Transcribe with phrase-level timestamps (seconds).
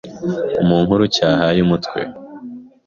[0.67, 1.99] mu nkuru cyahaye umutwe